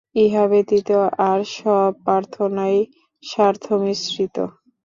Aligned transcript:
ইহা 0.15 0.43
ব্যতীত 0.51 0.89
আর 1.29 1.39
সব 1.55 1.89
প্রার্থনাই 2.05 2.77
স্বার্থমিশ্রিত। 3.23 4.35